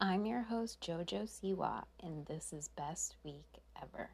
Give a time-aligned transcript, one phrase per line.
[0.00, 4.08] I'm your host, JoJo Siwa, and this is Best Week Ever.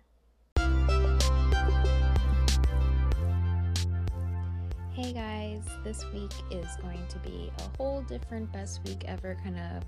[4.95, 9.59] Hey guys, this week is going to be a whole different Best Week Ever kind
[9.59, 9.83] of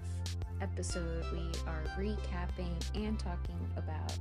[0.61, 1.25] episode.
[1.33, 4.13] We are recapping and talking about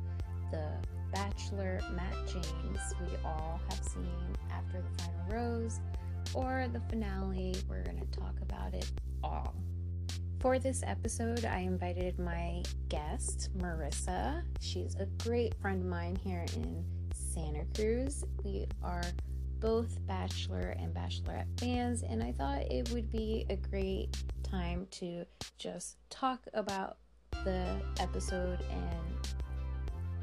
[0.52, 0.70] the
[1.12, 5.82] Bachelor Matt James we all have seen after the final rose
[6.34, 7.54] or the finale.
[7.68, 8.90] We're going to talk about it
[9.22, 9.54] all.
[10.40, 14.44] For this episode, I invited my guest, Marissa.
[14.60, 16.84] She's a great friend of mine here in
[17.14, 18.24] Santa Cruz.
[18.44, 19.04] We are
[19.60, 25.26] both Bachelor and Bachelorette fans, and I thought it would be a great time to
[25.58, 26.98] just talk about
[27.44, 28.60] the episode.
[28.70, 29.28] And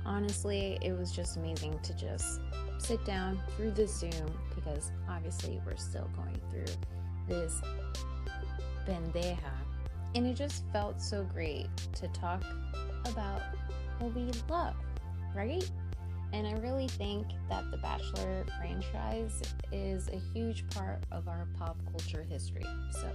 [0.06, 2.41] honestly, it was just amazing to just
[2.78, 6.74] sit down through the Zoom because obviously we're still going through
[7.27, 7.60] this
[8.86, 9.61] bandeja
[10.14, 12.42] and it just felt so great to talk
[13.06, 13.42] about
[13.98, 14.74] what we love,
[15.34, 15.69] right?
[16.32, 21.77] And I really think that the Bachelor franchise is a huge part of our pop
[21.91, 22.64] culture history.
[22.91, 23.08] So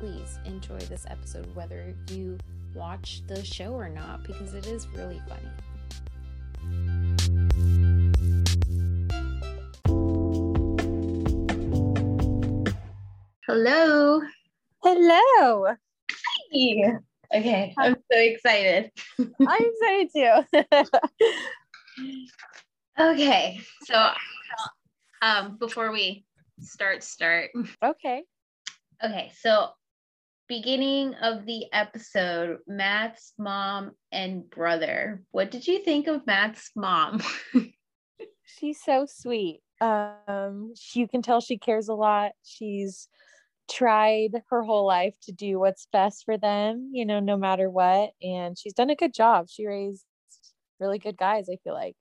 [0.00, 2.38] please enjoy this episode, whether you
[2.74, 5.48] watch the show or not, because it is really funny.
[13.46, 14.20] Hello.
[14.82, 15.76] Hello.
[16.54, 18.90] Okay, I'm so excited.
[19.18, 20.42] I'm excited too.
[23.00, 24.10] okay, so
[25.22, 26.24] um, before we
[26.60, 27.50] start, start.
[27.84, 28.24] okay.
[29.04, 29.68] Okay, so
[30.48, 35.22] beginning of the episode, Matt's mom and brother.
[35.30, 37.22] What did you think of Matt's mom?
[38.44, 39.60] She's so sweet.
[39.80, 42.32] Um, she, you can tell she cares a lot.
[42.42, 43.08] She's
[43.68, 48.10] tried her whole life to do what's best for them, you know, no matter what.
[48.22, 49.48] And she's done a good job.
[49.48, 50.04] She raised
[50.80, 51.96] really good guys, I feel like.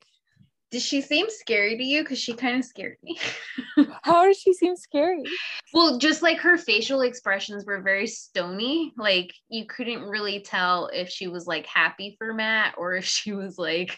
[0.69, 2.03] Does she seem scary to you?
[2.03, 3.17] Because she kind of scared me.
[4.03, 5.23] How does she seem scary?
[5.73, 8.91] Well, just like her facial expressions were very stony.
[8.97, 13.31] Like you couldn't really tell if she was like happy for Matt or if she
[13.31, 13.97] was like,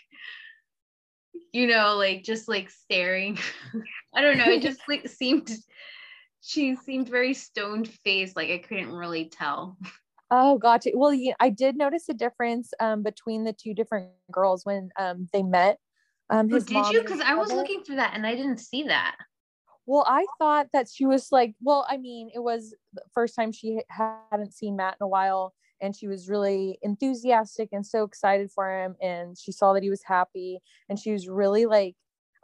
[1.51, 3.39] you know, like just like staring.
[4.15, 4.49] I don't know.
[4.49, 5.51] It just like seemed
[6.41, 9.77] she seemed very stone faced like i couldn't really tell.
[10.31, 10.91] Oh gotcha.
[10.93, 15.27] Well yeah, i did notice a difference um, between the two different girls when um,
[15.33, 15.79] they met
[16.29, 17.01] um, oh, did you?
[17.01, 19.15] because i was looking for that and i didn't see that.
[19.85, 23.51] Well i thought that she was like well i mean it was the first time
[23.51, 28.51] she hadn't seen matt in a while and she was really enthusiastic and so excited
[28.51, 31.95] for him and she saw that he was happy and she was really like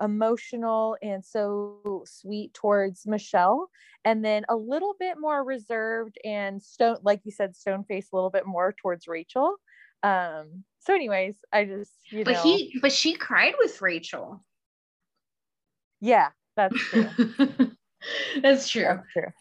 [0.01, 3.69] emotional and so sweet towards Michelle,
[4.03, 8.15] and then a little bit more reserved and stone, like you said, stone face a
[8.15, 9.55] little bit more towards Rachel.
[10.03, 14.43] Um, so, anyways, I just you but know, he but she cried with Rachel.
[16.01, 17.09] Yeah, that's true.
[18.41, 18.83] that's true.
[18.83, 19.31] That's true.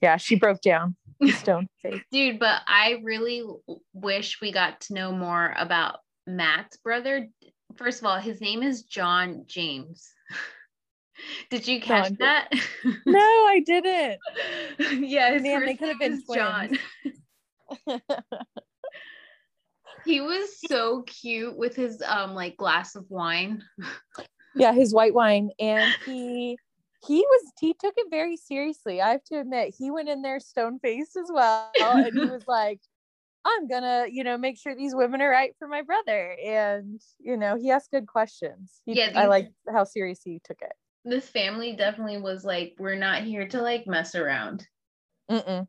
[0.00, 0.96] Yeah, she broke down.
[1.28, 2.00] Stone face.
[2.10, 3.44] Dude, but I really
[3.92, 7.28] wish we got to know more about Matt's brother
[7.76, 10.12] first of all, his name is John James.
[11.50, 12.48] Did you catch John that?
[13.06, 14.18] no, I didn't.
[15.04, 16.78] yeah, his Man, could have been John.
[20.04, 23.62] he was so cute with his um like glass of wine.
[24.54, 26.56] yeah, his white wine, and he
[27.06, 29.00] he was he took it very seriously.
[29.00, 32.44] I have to admit, he went in there stone faced as well, and he was
[32.46, 32.80] like,
[33.44, 36.36] I'm gonna, you know, make sure these women are right for my brother.
[36.44, 38.80] And, you know, he asked good questions.
[38.84, 40.72] He, yeah, I like how serious he took it.
[41.04, 44.66] This family definitely was like, we're not here to like mess around.
[45.30, 45.66] Mm-mm.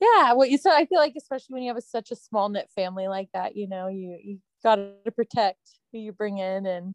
[0.00, 0.32] Yeah.
[0.34, 2.68] Well, you so I feel like, especially when you have a, such a small knit
[2.74, 5.60] family like that, you know, you you got to protect
[5.92, 6.94] who you bring in, and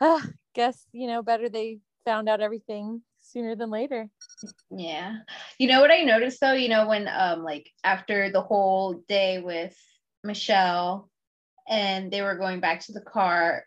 [0.00, 0.20] uh,
[0.54, 4.08] guess you know better they found out everything sooner than later.
[4.70, 5.18] Yeah.
[5.58, 9.40] You know what I noticed though, you know, when um like after the whole day
[9.40, 9.76] with
[10.24, 11.10] Michelle
[11.68, 13.64] and they were going back to the car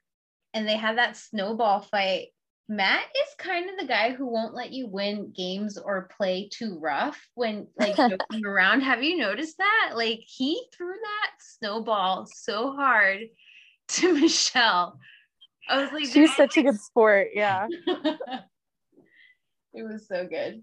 [0.53, 2.27] and they had that snowball fight.
[2.67, 6.79] Matt is kind of the guy who won't let you win games or play too
[6.79, 8.81] rough when like joking around.
[8.81, 9.91] Have you noticed that?
[9.95, 13.23] Like he threw that snowball so hard
[13.89, 14.99] to Michelle.
[15.69, 17.29] I was like, she's such a good sport.
[17.33, 17.67] Yeah.
[19.73, 20.61] it was so good.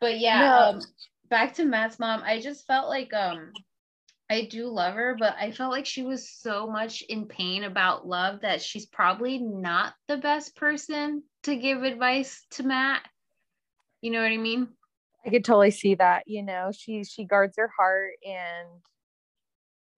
[0.00, 0.78] But yeah, no.
[0.78, 0.80] um,
[1.28, 2.22] back to Matt's mom.
[2.24, 3.52] I just felt like um
[4.30, 8.06] I do love her, but I felt like she was so much in pain about
[8.06, 13.02] love that she's probably not the best person to give advice to Matt.
[14.00, 14.68] You know what I mean?
[15.24, 16.24] I could totally see that.
[16.26, 18.68] You know, she she guards her heart and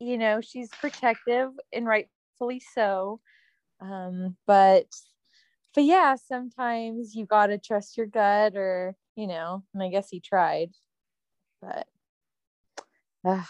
[0.00, 3.20] you know, she's protective and rightfully so.
[3.80, 4.86] Um, but
[5.74, 10.20] but yeah, sometimes you gotta trust your gut or you know, and I guess he
[10.20, 10.70] tried.
[11.60, 11.86] But
[13.24, 13.42] uh.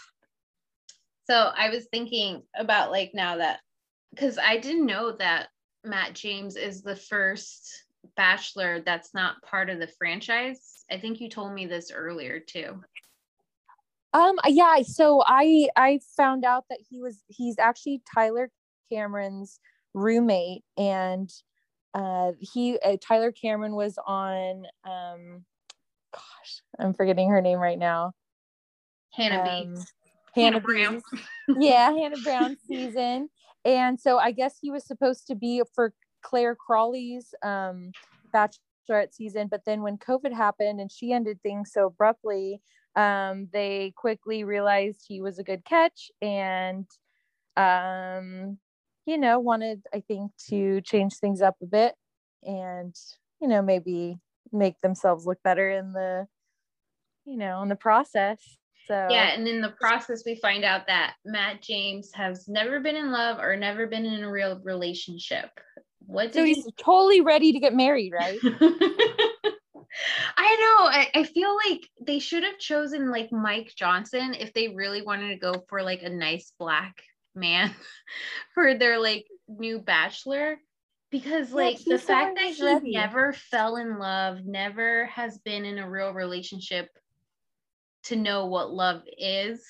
[1.29, 3.59] so I was thinking about like now that
[4.11, 5.49] because I didn't know that
[5.83, 7.85] Matt James is the first
[8.15, 10.85] bachelor that's not part of the franchise.
[10.91, 12.81] I think you told me this earlier too.
[14.13, 18.49] Um yeah, so I I found out that he was he's actually Tyler
[18.89, 19.59] Cameron's
[19.93, 21.29] roommate and
[21.95, 25.45] uh he uh, Tyler Cameron was on um
[26.13, 28.13] gosh, I'm forgetting her name right now.
[29.13, 29.81] Hannah um, B.
[30.35, 31.01] Hannah, Hannah Brown.
[31.59, 33.29] yeah, Hannah Brown season.
[33.63, 37.91] And so I guess he was supposed to be for Clare Crawley's um
[38.33, 42.61] bachelorette season, but then when COVID happened and she ended things so abruptly,
[42.95, 46.85] um, they quickly realized he was a good catch and
[47.57, 48.57] um,
[49.05, 51.95] you know, wanted I think to change things up a bit
[52.43, 52.95] and
[53.41, 54.17] you know, maybe
[54.51, 56.27] make themselves look better in the
[57.25, 58.39] you know, in the process.
[58.87, 62.95] So yeah, and in the process, we find out that Matt James has never been
[62.95, 65.49] in love or never been in a real relationship.
[66.05, 68.37] What so he's totally ready to get married, right?
[70.37, 70.87] I know.
[70.87, 75.29] I, I feel like they should have chosen like Mike Johnson if they really wanted
[75.29, 77.01] to go for like a nice black
[77.35, 77.73] man
[78.53, 80.57] for their like new bachelor.
[81.11, 82.91] Because like yeah, the fact that he ready.
[82.91, 86.89] never fell in love, never has been in a real relationship
[88.03, 89.63] to know what love is.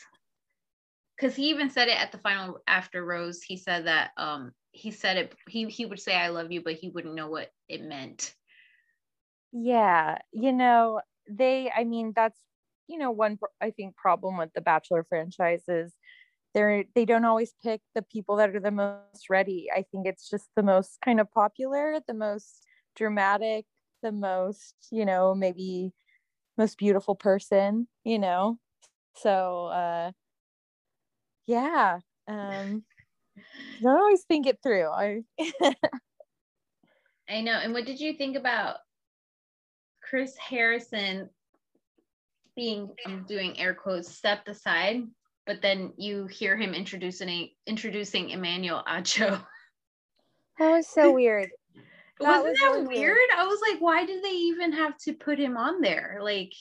[1.19, 3.41] Cause he even said it at the final after Rose.
[3.41, 6.73] He said that um he said it he he would say I love you, but
[6.73, 8.33] he wouldn't know what it meant
[9.55, 12.37] yeah you know they i mean that's
[12.87, 15.93] you know one i think problem with the bachelor franchises
[16.55, 19.67] they're they don't always pick the people that are the most ready.
[19.71, 22.63] I think it's just the most kind of popular the most
[22.95, 23.65] dramatic
[24.01, 25.91] the most you know maybe
[26.57, 28.57] most beautiful person you know?
[29.17, 30.11] So uh
[31.45, 32.83] yeah um
[33.83, 34.89] don't always think it through.
[34.89, 35.23] I
[37.27, 38.77] i know and what did you think about
[40.01, 41.29] Chris Harrison
[42.55, 45.03] being I'm doing air quotes stepped aside,
[45.45, 49.45] but then you hear him introducing introducing Emmanuel Acho.
[50.57, 51.49] That was so weird.
[52.21, 53.17] That Wasn't was that really weird?
[53.17, 53.29] weird?
[53.37, 56.19] I was like, why did they even have to put him on there?
[56.21, 56.53] Like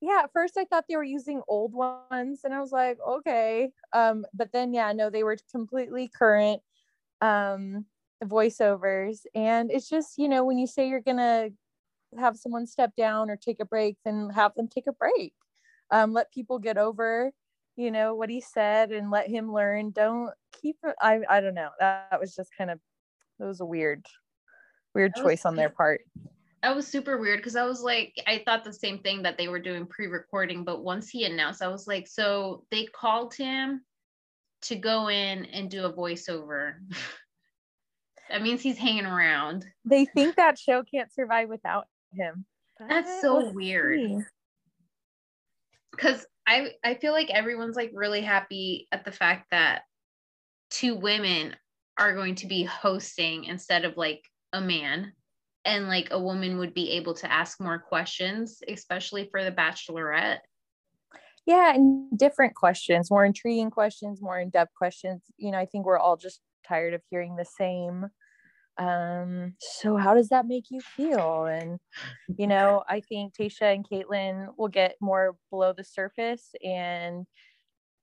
[0.00, 3.70] yeah, at first I thought they were using old ones and I was like, okay.
[3.92, 6.62] Um, but then yeah, no, they were completely current
[7.20, 7.84] um
[8.24, 9.26] voiceovers.
[9.34, 11.50] And it's just, you know, when you say you're gonna
[12.18, 15.34] have someone step down or take a break, then have them take a break.
[15.90, 17.32] Um, let people get over,
[17.76, 19.90] you know, what he said and let him learn.
[19.90, 20.30] Don't
[20.60, 21.70] keep I I don't know.
[21.80, 22.78] That, that was just kind of
[23.40, 24.06] it was a weird,
[24.94, 26.02] weird choice on their part.
[26.62, 29.48] That was super weird because I was like, I thought the same thing that they
[29.48, 33.82] were doing pre-recording, but once he announced, I was like, so they called him
[34.62, 36.74] to go in and do a voiceover.
[38.30, 39.66] that means he's hanging around.
[39.84, 42.44] They think that show can't survive without him.
[42.88, 44.24] That's so weird.
[45.98, 49.82] Cause I I feel like everyone's like really happy at the fact that
[50.70, 51.54] two women
[51.98, 55.12] are going to be hosting instead of like a man.
[55.64, 60.38] And like a woman would be able to ask more questions especially for the bachelorette.
[61.46, 65.22] Yeah and different questions more intriguing questions more in-depth questions.
[65.36, 68.06] You know i think we're all just tired of hearing the same
[68.78, 71.44] um so how does that make you feel?
[71.44, 71.78] And
[72.38, 77.26] you know i think Tayshia and Kaitlyn will get more below the surface and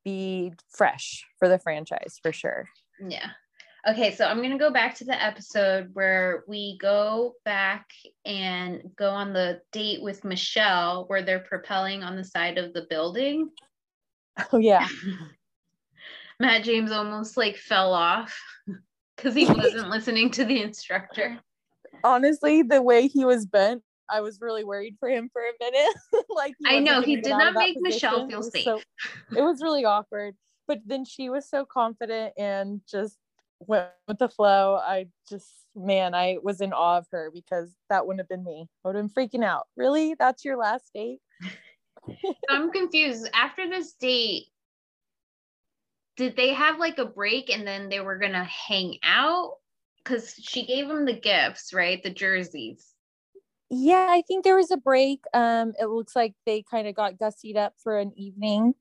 [0.06, 2.68] be fresh for the franchise for sure.
[3.06, 3.30] Yeah.
[3.88, 7.88] Okay so i'm going to go back to the episode where we go back
[8.26, 12.86] and go on the date with michelle where they're propelling on the side of the
[12.90, 13.50] building.
[14.54, 14.88] Oh yeah.
[16.40, 18.40] Matt james almost like fell off
[19.20, 21.40] because he wasn't listening to the instructor.
[22.04, 25.96] Honestly, the way he was bent, I was really worried for him for a minute.
[26.30, 28.64] like I know he did not make Michelle feel safe.
[28.64, 28.82] So,
[29.36, 30.36] it was really awkward.
[30.68, 33.18] But then she was so confident and just
[33.60, 34.80] went with the flow.
[34.82, 38.68] I just man, I was in awe of her because that wouldn't have been me.
[38.84, 39.68] I would have been freaking out.
[39.76, 40.16] Really?
[40.18, 41.20] That's your last date?
[42.50, 43.30] I'm confused.
[43.34, 44.48] After this date,
[46.20, 49.54] did they have like a break and then they were gonna hang out?
[50.04, 52.04] Because she gave him the gifts, right?
[52.04, 52.86] The jerseys.
[53.70, 55.22] Yeah, I think there was a break.
[55.34, 58.74] Um, it looks like they kind of got gussied up for an evening.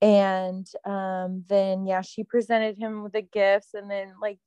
[0.00, 4.38] and um, then yeah she presented him with the gifts and then like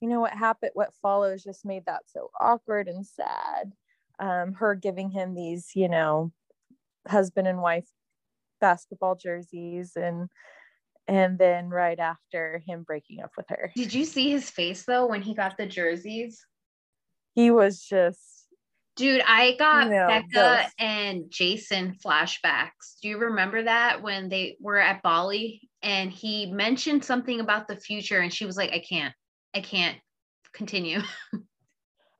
[0.00, 3.72] you know what happened what follows just made that so awkward and sad
[4.20, 6.32] um, her giving him these you know
[7.08, 7.88] husband and wife
[8.60, 10.30] basketball jerseys and
[11.08, 15.06] and then right after him breaking up with her did you see his face though
[15.06, 16.44] when he got the jerseys
[17.34, 18.42] he was just
[18.94, 20.70] Dude, I got no, Becca those.
[20.78, 23.00] and Jason flashbacks.
[23.00, 27.76] Do you remember that when they were at Bali and he mentioned something about the
[27.76, 29.14] future and she was like, I can't,
[29.54, 29.96] I can't
[30.52, 31.00] continue.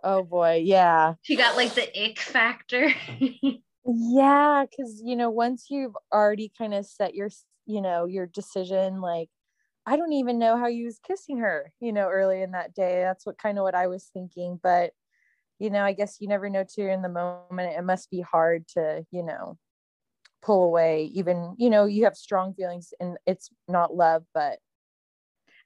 [0.04, 1.14] Oh boy, yeah.
[1.22, 2.92] She got like the ick factor.
[3.84, 7.28] yeah, because you know, once you've already kind of set your,
[7.66, 9.28] you know, your decision, like
[9.86, 13.02] I don't even know how you was kissing her, you know, early in that day.
[13.02, 14.60] That's what kind of what I was thinking.
[14.62, 14.92] But
[15.58, 17.76] you know, I guess you never know too in the moment.
[17.76, 19.58] It must be hard to, you know,
[20.42, 21.10] pull away.
[21.14, 24.58] Even, you know, you have strong feelings and it's not love, but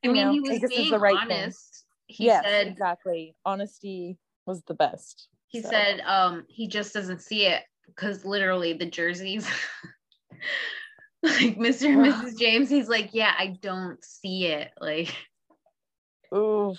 [0.05, 1.87] I mean, know, he was being the right honest.
[2.09, 2.17] Thing.
[2.17, 3.35] He yes, said exactly.
[3.45, 5.29] Honesty was the best.
[5.49, 5.71] He so.
[5.71, 9.49] said um he just doesn't see it because literally the jerseys
[11.23, 11.87] like Mr.
[11.87, 12.39] and Mrs.
[12.39, 14.71] James, he's like, Yeah, I don't see it.
[14.81, 15.15] Like
[16.35, 16.75] Ooh.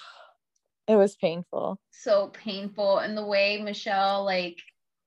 [0.88, 1.80] It was painful.
[1.92, 3.00] So painful.
[3.00, 4.58] And the way Michelle like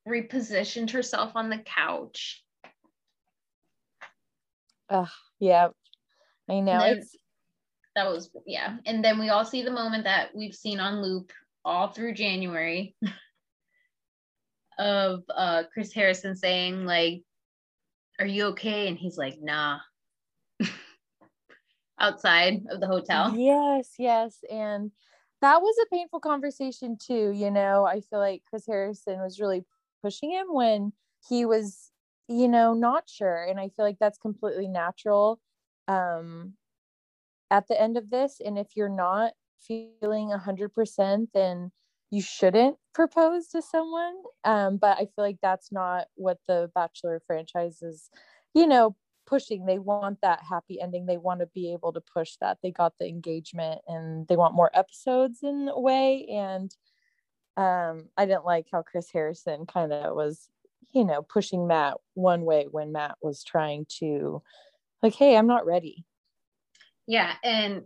[0.07, 2.43] repositioned herself on the couch.
[4.89, 5.07] Uh,
[5.39, 5.69] yeah.
[6.49, 6.81] I know.
[6.81, 7.17] Then, it's
[7.97, 8.77] that was yeah.
[8.87, 11.33] And then we all see the moment that we've seen on loop
[11.65, 12.95] all through January
[14.81, 17.23] of uh Chris Harrison saying like
[18.19, 19.79] are you okay and he's like nah
[22.01, 24.91] outside of the hotel yes yes and
[25.41, 27.31] that was a painful conversation too.
[27.31, 29.65] You know, I feel like Chris Harrison was really
[30.03, 30.93] pushing him when
[31.29, 31.91] he was,
[32.29, 33.45] you know, not sure.
[33.45, 35.41] And I feel like that's completely natural
[35.89, 36.55] um,
[37.51, 38.41] at the end of this.
[38.45, 41.73] And if you're not feeling a hundred percent, then
[42.11, 44.15] you shouldn't propose to someone.
[44.45, 48.11] Um, but I feel like that's not what the Bachelor franchise is,
[48.55, 49.67] you know, pushing.
[49.67, 51.07] They want that happy ending.
[51.07, 52.59] They want to be able to push that.
[52.63, 56.27] They got the engagement and they want more episodes in a way.
[56.31, 56.75] And
[57.57, 60.49] um i didn't like how chris harrison kind of was
[60.93, 64.43] you know pushing matt one way when matt was trying to
[65.03, 66.05] like hey i'm not ready.
[67.07, 67.83] Yeah and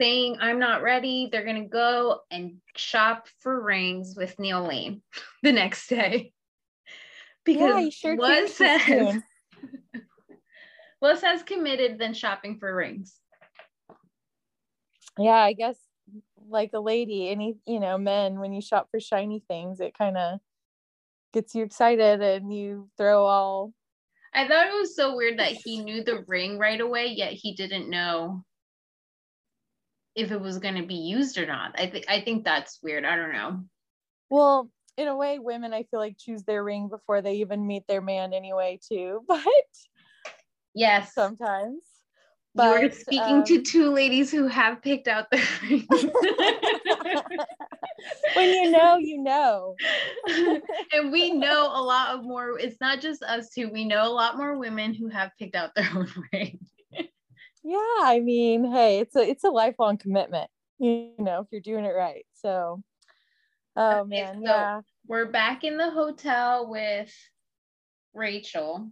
[0.00, 5.02] saying i'm not ready they're gonna go and shop for rings with neil lane
[5.42, 6.32] the next day
[7.44, 9.16] because yeah, sure what says
[11.00, 13.18] less has committed than shopping for rings.
[15.18, 15.76] Yeah, I guess
[16.48, 20.16] like a lady, any you know, men when you shop for shiny things, it kind
[20.16, 20.40] of
[21.32, 23.72] gets you excited and you throw all
[24.34, 27.54] I thought it was so weird that he knew the ring right away, yet he
[27.54, 28.44] didn't know
[30.14, 31.78] if it was going to be used or not.
[31.78, 33.04] I think I think that's weird.
[33.04, 33.64] I don't know.
[34.30, 37.86] Well, in a way, women I feel like choose their ring before they even meet
[37.86, 39.22] their man anyway, too.
[39.28, 39.44] But
[40.74, 41.14] Yes.
[41.14, 41.82] Sometimes.
[42.54, 45.86] But, you are speaking um, to two ladies who have picked out the ring.
[48.34, 49.76] when you know, you know.
[50.92, 54.12] and we know a lot of more, it's not just us two, we know a
[54.12, 56.58] lot more women who have picked out their own ring.
[57.68, 61.84] Yeah, I mean, hey, it's a it's a lifelong commitment, you know, if you're doing
[61.84, 62.24] it right.
[62.34, 62.82] So
[63.76, 64.80] oh okay, man, so yeah.
[65.06, 67.12] We're back in the hotel with
[68.14, 68.90] Rachel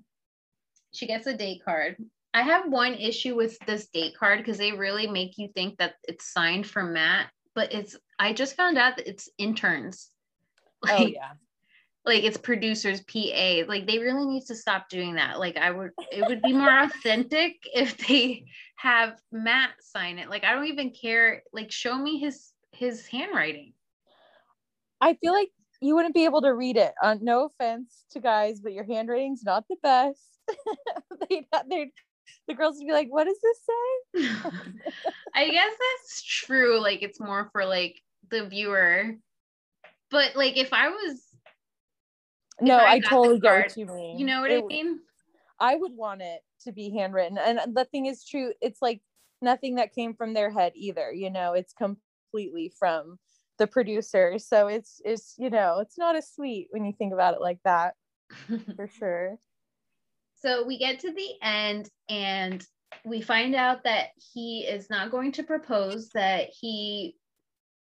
[0.96, 1.96] she gets a date card.
[2.34, 5.94] I have one issue with this date card because they really make you think that
[6.08, 10.08] it's signed for Matt, but it's I just found out that it's interns.
[10.84, 11.32] Oh, like, oh yeah.
[12.06, 13.62] Like it's producers PA.
[13.66, 15.40] Like they really need to stop doing that.
[15.40, 18.44] Like I would it would be more authentic if they
[18.76, 20.30] have Matt sign it.
[20.30, 21.42] Like I don't even care.
[21.52, 23.72] Like show me his his handwriting.
[25.00, 26.94] I feel like you wouldn't be able to read it.
[27.02, 30.20] Uh, no offense to guys, but your handwriting's not the best.
[31.28, 31.90] they'd, they
[32.48, 34.40] the girls would be like, "What does this say?"
[35.34, 36.80] I guess that's true.
[36.80, 39.16] Like it's more for like the viewer,
[40.10, 41.20] but like if I was,
[42.60, 44.18] no, I, I totally get what you mean.
[44.18, 45.00] You know what it, I mean?
[45.58, 48.52] I would want it to be handwritten, and the thing is true.
[48.60, 49.00] It's like
[49.42, 51.12] nothing that came from their head either.
[51.12, 53.18] You know, it's completely from
[53.58, 54.38] the producer.
[54.38, 57.58] So it's it's you know it's not as sweet when you think about it like
[57.64, 57.94] that,
[58.76, 59.38] for sure.
[60.36, 62.64] So we get to the end and
[63.04, 67.16] we find out that he is not going to propose, that he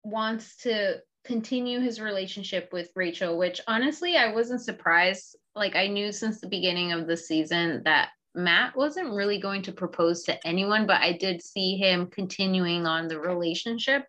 [0.04, 5.36] wants to continue his relationship with Rachel, which honestly, I wasn't surprised.
[5.54, 9.72] Like, I knew since the beginning of the season that Matt wasn't really going to
[9.72, 14.04] propose to anyone, but I did see him continuing on the relationship.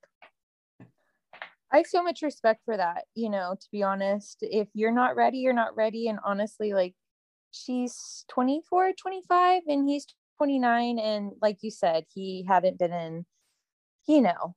[1.72, 4.38] I have so much respect for that, you know, to be honest.
[4.42, 6.08] If you're not ready, you're not ready.
[6.08, 6.94] And honestly, like
[7.52, 10.08] she's 24, 25, and he's
[10.38, 11.00] 29.
[11.00, 13.26] And like you said, he hadn't been in,
[14.08, 14.56] you know,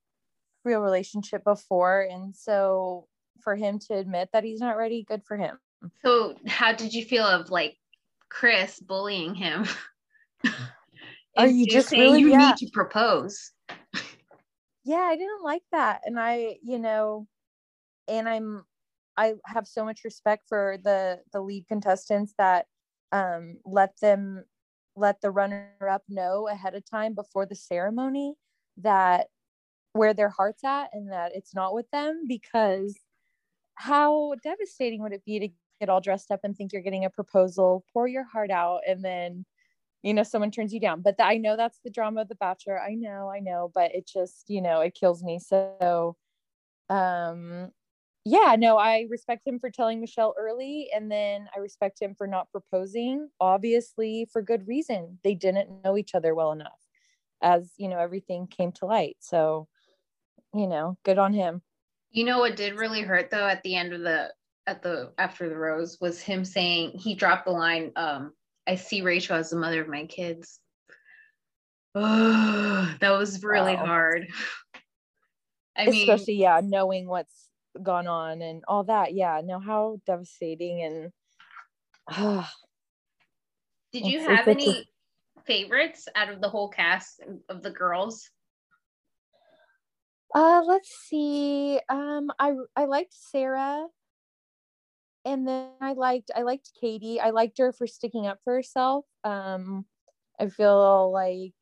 [0.65, 2.07] real relationship before.
[2.11, 3.07] And so
[3.43, 5.59] for him to admit that he's not ready, good for him.
[6.05, 7.77] So how did you feel of like
[8.29, 9.67] Chris bullying him?
[11.37, 12.49] Are you just really you yeah.
[12.51, 13.53] need to propose?
[14.85, 16.03] yeah, I didn't like that.
[16.05, 17.27] And I, you know,
[18.09, 18.65] and I'm
[19.17, 22.67] I have so much respect for the the lead contestants that
[23.13, 24.45] um let them
[24.97, 28.35] let the runner up know ahead of time before the ceremony
[28.79, 29.29] that
[29.93, 32.99] where their heart's at and that it's not with them because
[33.75, 35.49] how devastating would it be to
[35.81, 39.05] get all dressed up and think you're getting a proposal pour your heart out and
[39.05, 39.45] then
[40.03, 41.03] you know someone turns you down.
[41.03, 42.81] But i know that's the drama of the bachelor.
[42.81, 45.39] I know i know but it just you know it kills me.
[45.39, 46.17] So
[46.89, 47.71] um
[48.27, 52.27] yeah no i respect him for telling michelle early and then i respect him for
[52.27, 55.19] not proposing obviously for good reason.
[55.25, 56.81] They didn't know each other well enough
[57.43, 59.17] as you know everything came to light.
[59.21, 59.69] So
[60.55, 61.63] you know good on him
[62.11, 64.33] you know what did really hurt though at the end of the
[64.67, 68.33] at the after the rose was him saying he dropped the line um
[68.71, 70.61] I see Rachel as the mother of my kids.
[71.95, 73.87] Oh, that was really wow.
[73.87, 74.29] hard.
[75.77, 77.49] I mean, especially yeah, knowing what's
[77.83, 79.15] gone on and all that.
[79.15, 81.13] Yeah, no, how devastating and.
[82.07, 82.45] Uh,
[83.93, 84.87] Did you have any
[85.47, 88.31] favorites out of the whole cast of the girls?
[90.35, 91.81] Uh, let's see.
[91.89, 93.87] Um, I I liked Sarah
[95.25, 97.21] and then I liked I liked Katie.
[97.21, 99.05] I liked her for sticking up for herself.
[99.25, 99.85] Um,
[100.39, 101.55] I feel like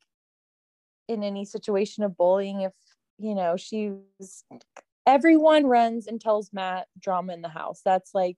[1.07, 2.73] in any situation of bullying, if
[3.17, 4.43] you know, she's
[5.05, 7.81] everyone runs and tells Matt drama in the house.
[7.83, 8.37] That's like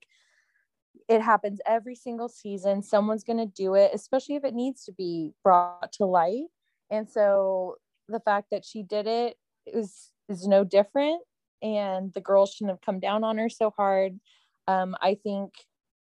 [1.08, 2.82] it happens every single season.
[2.82, 6.46] Someone's gonna do it, especially if it needs to be brought to light.
[6.89, 7.76] And so
[8.08, 11.22] the fact that she did it is is no different.
[11.62, 14.20] And the girls shouldn't have come down on her so hard
[14.67, 15.54] um, I think,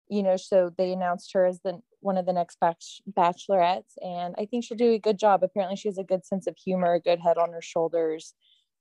[0.08, 2.76] you know, so they announced her as the one of the next bach-
[3.10, 5.42] bachelorettes, and I think she'll do a good job.
[5.42, 8.34] Apparently, she has a good sense of humor, a good head on her shoulders,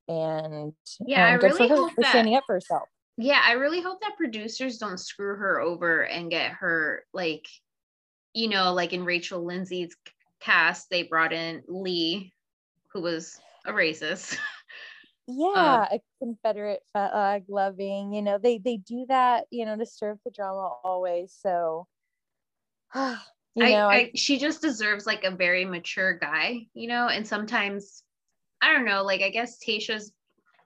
[0.08, 0.74] and
[1.06, 2.89] yeah, um, I really for hope for that, standing up for herself.
[3.17, 7.48] Yeah, I really hope that producers don't screw her over and get her like,
[8.34, 9.96] you know, like in Rachel Lindsay's
[10.41, 12.34] cast, they brought in Lee,
[12.91, 14.38] who was a racist.
[15.27, 19.86] Yeah um, a confederate flag loving you know they they do that you know to
[19.86, 21.88] serve the drama always so
[22.95, 23.15] you
[23.55, 28.03] know I, I, she just deserves like a very mature guy you know and sometimes
[28.62, 30.12] i don't know like i guess tayshia's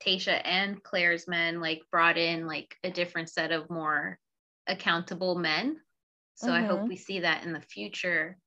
[0.03, 4.17] tasha and clare's men like brought in like a different set of more
[4.67, 5.77] accountable men
[6.35, 6.63] so mm-hmm.
[6.63, 6.89] i hope mm-hmm.
[6.89, 8.37] we see that in the future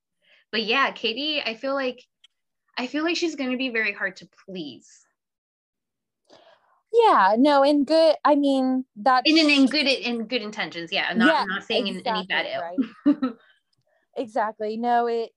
[0.50, 2.02] but yeah katie i feel like
[2.76, 5.06] i feel like she's going to be very hard to please
[6.92, 11.12] yeah no in good i mean that in, in, in good in good intentions yeah
[11.14, 12.62] not yeah, not saying exactly, in any bad
[13.07, 13.33] right?
[14.16, 15.31] exactly no it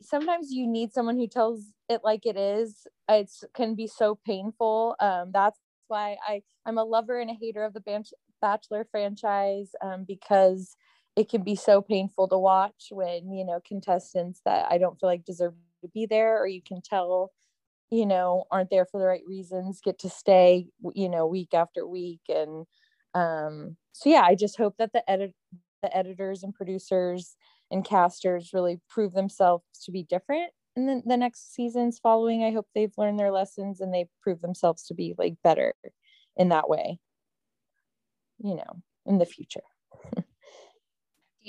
[0.00, 4.96] sometimes you need someone who tells it like it is it can be so painful
[5.00, 8.04] um that's why i i'm a lover and a hater of the
[8.40, 10.76] bachelor franchise um because
[11.14, 15.08] it can be so painful to watch when you know contestants that i don't feel
[15.08, 17.32] like deserve to be there or you can tell
[17.92, 21.86] you know aren't there for the right reasons get to stay you know week after
[21.86, 22.64] week and
[23.14, 25.34] um so yeah i just hope that the edit
[25.82, 27.36] the editors and producers
[27.70, 32.44] and casters really prove themselves to be different in the, the next seasons following.
[32.44, 35.74] I hope they've learned their lessons and they prove themselves to be like better
[36.36, 36.98] in that way
[38.38, 39.62] you know in the future.
[40.16, 40.22] Do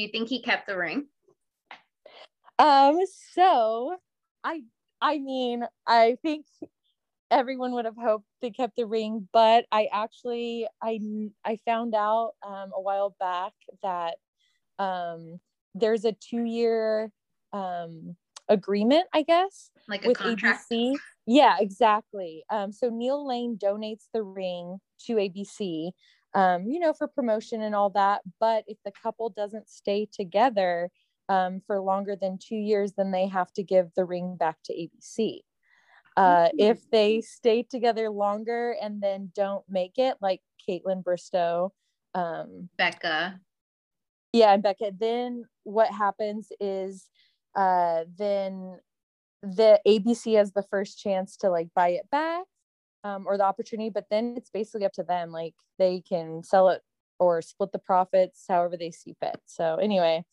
[0.01, 1.05] you think he kept the ring?
[2.59, 2.99] Um
[3.33, 3.97] so
[4.43, 4.61] i
[5.03, 6.45] I mean, I think
[7.29, 10.99] everyone would have hoped they kept the ring, but I actually I
[11.43, 13.51] I found out um, a while back
[13.83, 14.15] that
[14.79, 15.41] um,
[15.75, 17.11] there's a two year
[17.51, 18.15] um,
[18.47, 20.65] agreement, I guess, like with contract.
[20.71, 20.95] ABC.
[21.25, 22.45] Yeah, exactly.
[22.49, 25.91] Um, so Neil Lane donates the ring to ABC,
[26.33, 28.21] um, you know, for promotion and all that.
[28.39, 30.89] But if the couple doesn't stay together,
[31.29, 34.73] um, for longer than two years, then they have to give the ring back to
[34.73, 35.39] ABC.
[36.15, 36.59] Uh, mm-hmm.
[36.59, 41.71] If they stay together longer and then don't make it, like Kaitlyn Bristowe,
[42.13, 43.39] um, Becca.
[44.31, 47.07] Yeah, and Becca, then what happens is
[47.55, 48.79] uh, then
[49.41, 52.45] the ABC has the first chance to like buy it back
[53.03, 55.31] um, or the opportunity, but then it's basically up to them.
[55.31, 56.81] Like they can sell it
[57.19, 59.39] or split the profits however they see fit.
[59.45, 60.25] So anyway,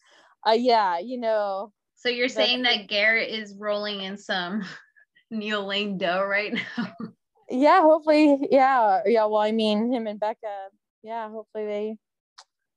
[0.46, 1.72] uh, yeah, you know.
[1.96, 4.64] So you're saying that Garrett is rolling in some
[5.31, 6.94] Neil Lane dough right now?
[7.50, 8.48] yeah, hopefully.
[8.50, 9.03] Yeah.
[9.05, 9.26] Yeah.
[9.26, 10.68] Well, I mean, him and Becca,
[11.03, 11.96] yeah, hopefully they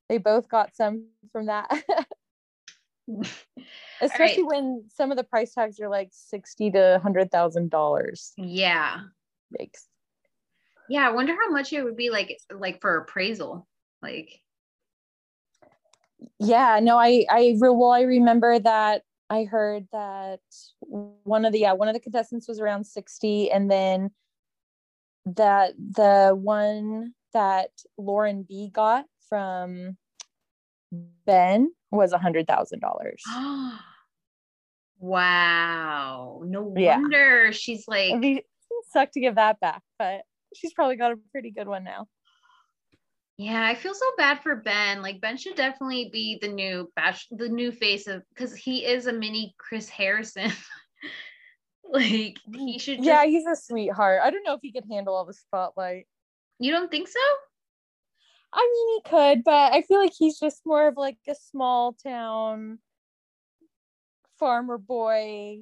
[0.10, 1.70] they both got some from that.
[4.02, 4.52] Especially right.
[4.52, 8.34] when some of the price tags are like sixty to hundred thousand dollars.
[8.38, 9.02] Yeah.
[9.58, 9.86] Yikes.
[10.90, 13.68] Yeah, I wonder how much it would be like like for appraisal.
[14.02, 14.43] Like
[16.40, 20.40] yeah, no, I I well I remember that I heard that
[20.82, 24.12] one of the yeah, one of the contestants was around 60 and then
[25.26, 29.98] that the one that Lauren B got from
[31.26, 33.24] Ben was a hundred thousand dollars.
[35.00, 36.42] wow.
[36.46, 36.98] No yeah.
[37.00, 38.44] wonder she's like It'd be,
[38.92, 40.22] suck to give that back, but
[40.56, 42.08] she's probably got a pretty good one now.
[43.38, 45.02] Yeah, I feel so bad for Ben.
[45.02, 49.08] Like Ben should definitely be the new bash, the new face of because he is
[49.08, 50.52] a mini Chris Harrison.
[51.92, 52.98] like he should.
[52.98, 53.08] Just...
[53.08, 54.22] Yeah, he's a sweetheart.
[54.24, 56.06] I don't know if he could handle all the spotlight.
[56.60, 57.20] You don't think so?
[58.54, 61.94] I mean, he could, but I feel like he's just more of like a small
[61.94, 62.78] town
[64.40, 65.62] farmer boy.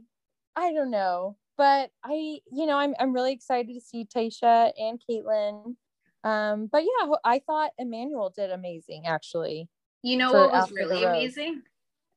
[0.57, 5.01] I don't know, but I, you know, I'm I'm really excited to see Tayshia and
[5.09, 5.77] Kaitlyn.
[6.23, 9.67] Um, but yeah, I thought Emmanuel did amazing actually.
[10.03, 11.61] You know what was really amazing?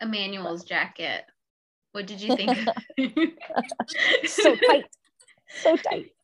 [0.00, 1.24] Emmanuel's jacket.
[1.92, 2.68] What did you think?
[4.26, 4.86] so tight.
[5.62, 6.14] So tight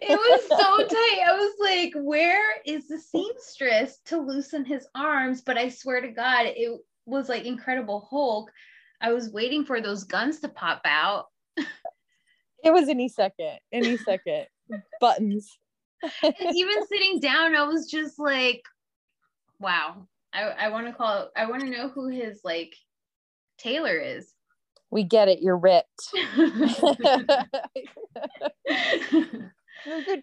[0.00, 0.56] it was so
[0.88, 1.20] tight.
[1.26, 5.42] I was like, where is the seamstress to loosen his arms?
[5.42, 8.50] But I swear to God, it was like Incredible Hulk.
[9.00, 11.26] I was waiting for those guns to pop out.
[12.64, 14.46] it was any second, any second.
[15.00, 15.58] Buttons.
[16.22, 18.62] Even sitting down, I was just like,
[19.60, 20.06] wow.
[20.34, 22.74] I, I want to call, I want to know who his like
[23.58, 24.32] tailor is.
[24.90, 25.40] We get it.
[25.40, 26.08] You're ripped.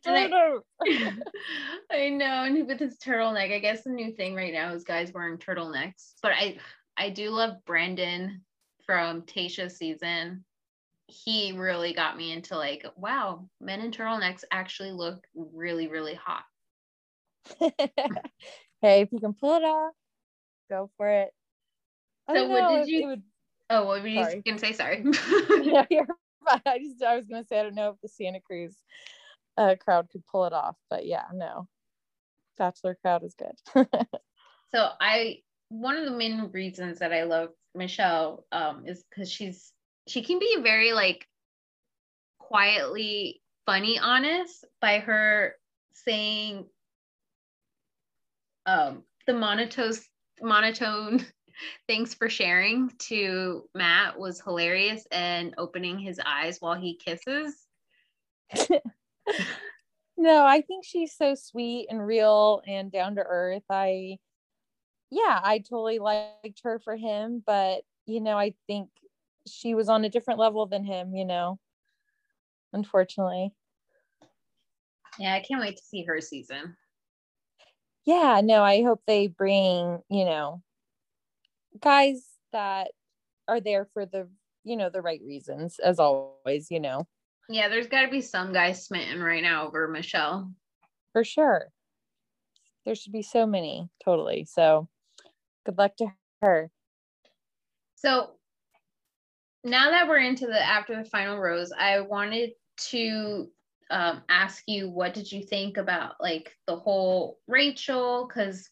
[0.06, 0.60] I,
[1.92, 5.12] I know and with his turtleneck i guess the new thing right now is guys
[5.14, 6.58] wearing turtlenecks but i
[6.98, 8.42] i do love brandon
[8.86, 10.44] from tayshia's season
[11.10, 16.44] he really got me into like wow men in turtlenecks actually look really really hot
[18.82, 19.94] hey if you can pull it off
[20.70, 21.34] go for it
[22.34, 23.24] so what did you would
[23.70, 24.42] Oh, what were you sorry.
[24.46, 24.74] gonna say?
[24.74, 25.06] Sorry.
[25.64, 26.08] yeah, you're
[26.46, 26.62] fine.
[26.66, 28.76] I just I was gonna say I don't know if the Santa Cruz
[29.58, 31.68] uh, crowd could pull it off, but yeah, no.
[32.58, 33.86] Bachelor crowd is good.
[34.72, 39.72] so I one of the main reasons that I love Michelle um, is because she's
[40.10, 41.28] she can be very like
[42.40, 45.56] quietly funny honest by her
[45.94, 46.66] saying
[48.66, 49.94] um the monotone
[50.42, 51.26] monotone
[51.88, 57.66] thanks for sharing to Matt was hilarious and opening his eyes while he kisses.
[60.18, 63.64] no, I think she's so sweet and real and down to earth.
[63.70, 64.20] I,
[65.12, 68.90] yeah, I totally liked her for him, but you know, I think
[69.48, 71.60] she was on a different level than him, you know,
[72.74, 73.52] unfortunately.
[75.18, 76.76] Yeah, I can't wait to see her season.
[78.06, 80.62] Yeah, no, I hope they bring, you know,
[81.82, 82.92] guys that
[83.48, 84.28] are there for the
[84.64, 87.08] you know the right reasons as always you know
[87.48, 90.52] yeah there's got to be some guy smitten right now over michelle
[91.14, 91.70] for sure
[92.86, 94.88] there should be so many totally so
[95.66, 96.08] good luck to
[96.42, 96.70] her
[97.96, 98.32] so
[99.70, 103.50] now that we're into the after the final rose i wanted to
[103.92, 108.70] um, ask you what did you think about like the whole rachel because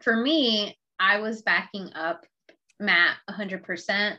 [0.00, 2.26] for me I was backing up
[2.80, 4.16] Matt 100%.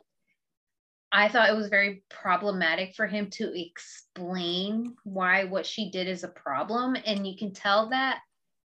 [1.12, 6.23] I thought it was very problematic for him to explain why what she did is
[6.23, 6.95] a problem.
[7.06, 8.19] And you can tell that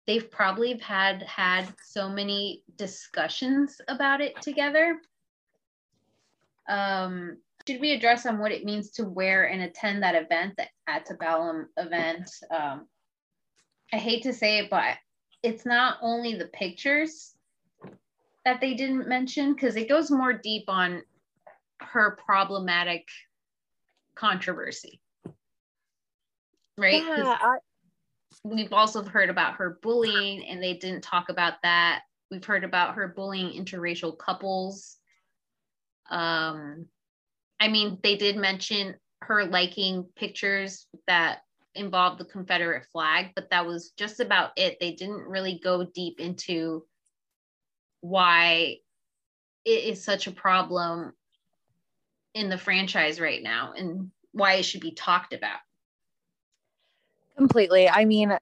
[0.08, 5.02] they've probably had had so many discussions about it together.
[6.70, 10.66] Um, should we address on what it means to wear and attend that event, the
[10.88, 12.30] Antebellum event?
[12.50, 12.88] Um,
[13.92, 14.96] I hate to say it, but
[15.44, 17.36] it's not only the pictures
[18.46, 21.04] that they didn't mention because it goes more deep on
[21.82, 23.08] her problematic
[24.16, 25.02] controversy.
[26.78, 27.04] Right?
[27.04, 27.58] Yeah, I-
[28.44, 32.04] we've also heard about her bullying and they didn't talk about that.
[32.32, 34.99] We've heard about her bullying interracial couples.
[36.10, 36.88] Um
[37.60, 41.40] I mean, they did mention her liking pictures that
[41.76, 44.78] involved the Confederate flag, but that was just about it.
[44.80, 46.86] They didn't really go deep into
[48.02, 48.78] why
[49.66, 51.14] it is such a problem
[52.34, 55.60] in the franchise right now and why it should be talked about.
[57.38, 57.90] Completely.
[57.90, 58.38] I mean,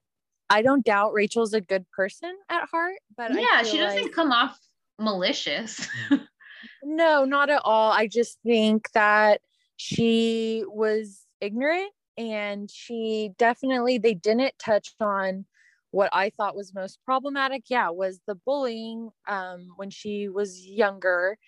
[0.50, 4.12] I don't doubt Rachel's a good person at heart, but yeah, she doesn't like...
[4.12, 4.58] come off
[4.98, 5.86] malicious.
[6.82, 7.92] no, not at all.
[7.92, 9.40] I just think that
[9.76, 15.46] she was ignorant and she definitely they didn't touch on
[15.90, 21.38] what I thought was most problematic, yeah, was the bullying um, when she was younger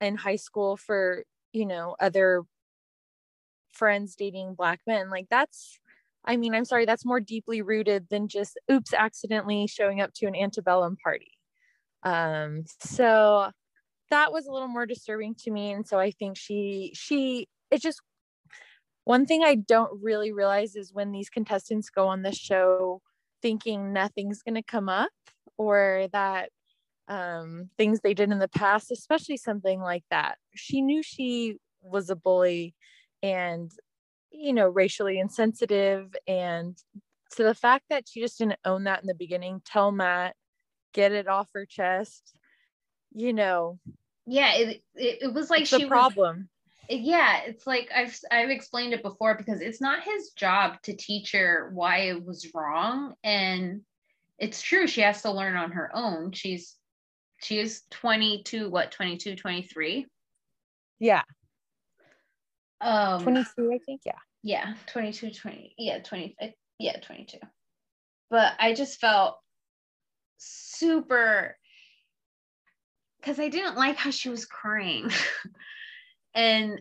[0.00, 2.42] in high school for, you know, other
[3.72, 5.10] friends dating black men.
[5.10, 5.78] Like that's,
[6.24, 10.26] I mean, I'm sorry, that's more deeply rooted than just oops, accidentally showing up to
[10.26, 11.32] an antebellum party.
[12.02, 13.50] Um, so
[14.10, 15.72] that was a little more disturbing to me.
[15.72, 18.00] And so I think she, she, it just,
[19.04, 23.00] one thing I don't really realize is when these contestants go on the show
[23.42, 25.10] thinking nothing's going to come up
[25.56, 26.50] or that
[27.08, 30.36] um, things they did in the past, especially something like that.
[30.54, 32.74] She knew she was a bully
[33.22, 33.70] and,
[34.30, 36.14] you know, racially insensitive.
[36.26, 36.76] And
[37.30, 40.36] so the fact that she just didn't own that in the beginning, tell Matt,
[40.92, 42.36] get it off her chest,
[43.12, 43.78] you know.
[44.30, 46.36] Yeah, it, it, it was like she the problem.
[46.36, 46.46] Was,
[46.98, 51.30] yeah it's like i've i've explained it before because it's not his job to teach
[51.30, 53.82] her why it was wrong and
[54.40, 56.32] it's true she has to learn on her own.
[56.32, 56.76] She's
[57.42, 60.06] she is 22 what 22 23
[60.98, 61.22] yeah.
[62.80, 64.12] Um 22 i think yeah.
[64.42, 66.36] Yeah 22 20 yeah 20
[66.78, 67.38] yeah 22
[68.30, 69.38] but i just felt
[70.38, 71.56] super
[73.20, 75.10] because i didn't like how she was crying
[76.34, 76.80] And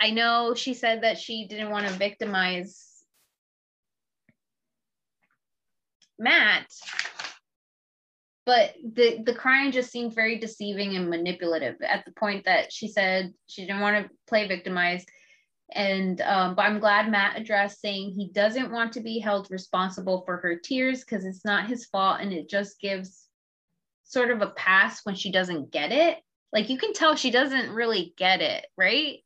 [0.00, 2.84] I know she said that she didn't want to victimize
[6.18, 6.66] Matt,
[8.44, 12.88] but the the crying just seemed very deceiving and manipulative at the point that she
[12.88, 15.08] said she didn't want to play victimized.
[15.72, 20.22] And um, but I'm glad Matt addressed saying he doesn't want to be held responsible
[20.24, 23.27] for her tears because it's not his fault and it just gives
[24.08, 26.18] sort of a pass when she doesn't get it
[26.52, 29.18] like you can tell she doesn't really get it, right?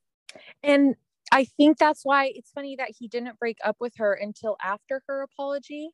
[0.63, 0.95] And
[1.31, 5.03] I think that's why it's funny that he didn't break up with her until after
[5.07, 5.91] her apology.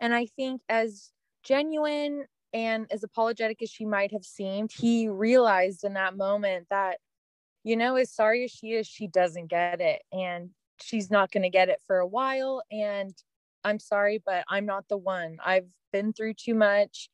[0.00, 1.10] And I think as
[1.44, 6.98] genuine and as apologetic as she might have seemed, he realized in that moment that,
[7.64, 10.02] you know, as sorry as she is, she doesn't get it.
[10.12, 12.62] And she's not going to get it for a while.
[12.70, 13.14] And
[13.62, 15.36] I'm sorry, but I'm not the one.
[15.44, 17.08] I've been through too much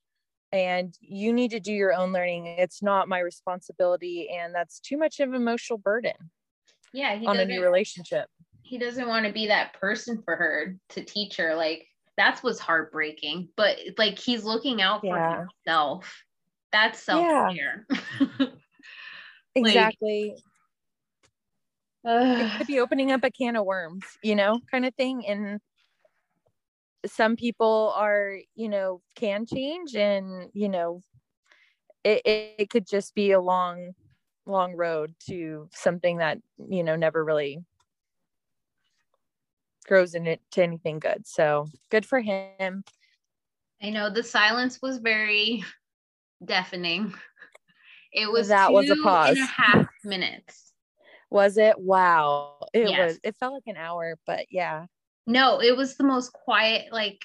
[0.52, 2.46] and you need to do your own learning.
[2.46, 6.14] It's not my responsibility and that's too much of an emotional burden
[6.92, 8.28] yeah on a new relationship.
[8.62, 12.58] he doesn't want to be that person for her to teach her like that's what's
[12.58, 15.44] heartbreaking but like he's looking out for yeah.
[15.66, 16.24] himself.
[16.72, 17.86] That's self-care.
[19.54, 19.64] Yeah.
[19.64, 20.36] exactly.
[22.04, 25.60] it could be opening up a can of worms you know kind of thing and
[27.10, 31.02] some people are you know can change and you know
[32.04, 33.92] it, it, it could just be a long
[34.46, 37.64] long road to something that you know never really
[39.88, 41.26] grows into anything good.
[41.26, 42.84] So good for him.
[43.82, 45.64] I know the silence was very
[46.44, 47.14] deafening.
[48.12, 50.72] It was that was a pause and a half minutes.
[51.30, 51.78] Was it?
[51.78, 52.54] Wow.
[52.72, 52.98] It yes.
[52.98, 54.86] was it felt like an hour but yeah
[55.28, 57.22] no, it was the most quiet, like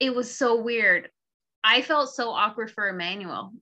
[0.00, 1.08] it was so weird.
[1.62, 3.52] I felt so awkward for Emmanuel.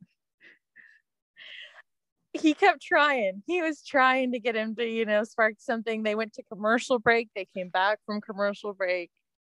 [2.33, 3.43] He kept trying.
[3.47, 6.03] He was trying to get him to, you know, spark something.
[6.03, 7.29] They went to commercial break.
[7.37, 9.11] They came back from commercial break.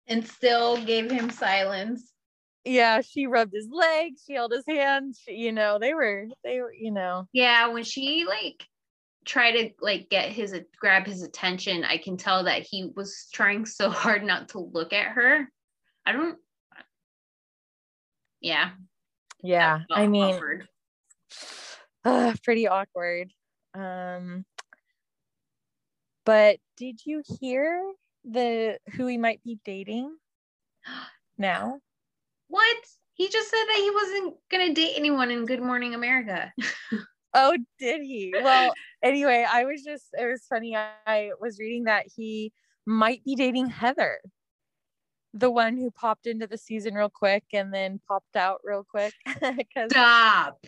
[0.06, 2.12] And still gave him silence.
[2.64, 5.16] Yeah, she rubbed his legs, she held his hand.
[5.18, 7.26] She, you know, they were, they were, you know.
[7.32, 8.64] Yeah, when she like
[9.24, 13.64] try to like get his grab his attention i can tell that he was trying
[13.64, 15.48] so hard not to look at her.
[16.06, 16.38] I don't
[18.40, 18.72] yeah.
[19.42, 20.38] Yeah i mean
[22.04, 23.32] uh, pretty awkward.
[23.72, 24.44] Um
[26.26, 27.92] but did you hear
[28.24, 30.16] the who he might be dating
[31.38, 31.80] now?
[32.48, 32.76] What?
[33.14, 36.52] He just said that he wasn't gonna date anyone in good morning america.
[37.34, 38.32] Oh, did he?
[38.32, 38.72] Well,
[39.04, 40.74] anyway, I was just, it was funny.
[40.76, 42.52] I was reading that he
[42.86, 44.18] might be dating Heather,
[45.32, 49.12] the one who popped into the season real quick and then popped out real quick.
[49.90, 50.64] Stop.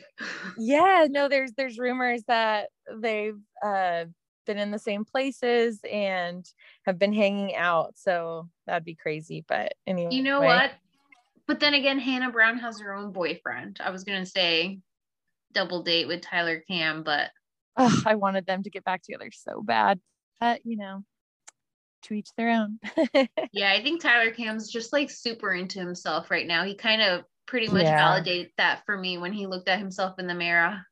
[0.59, 2.68] Yeah, no, there's there's rumors that
[3.01, 4.05] they've uh
[4.46, 6.46] been in the same places and
[6.85, 7.94] have been hanging out.
[7.96, 9.44] So that'd be crazy.
[9.46, 10.14] But anyway.
[10.14, 10.72] You know what?
[11.46, 13.79] But then again, Hannah Brown has her own boyfriend.
[13.81, 14.81] I was gonna say
[15.53, 17.31] double date with Tyler Cam, but
[17.76, 20.00] oh, I wanted them to get back together so bad.
[20.40, 21.04] But you know,
[22.02, 22.78] to each their own.
[23.52, 26.64] yeah, I think Tyler Cam's just like super into himself right now.
[26.64, 27.96] He kind of pretty much yeah.
[27.96, 30.82] validated that for me when he looked at himself in the mirror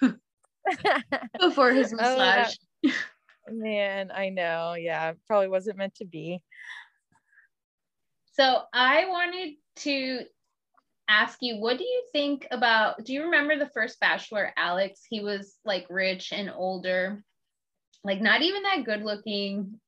[1.40, 2.54] before his oh, massage.
[2.86, 2.90] Oh,
[3.50, 4.74] man, I know.
[4.74, 6.42] Yeah, probably wasn't meant to be.
[8.32, 10.20] So I wanted to
[11.08, 13.04] ask you, what do you think about?
[13.04, 15.00] Do you remember the first Bachelor, Alex?
[15.08, 17.24] He was like rich and older,
[18.04, 19.80] like not even that good looking.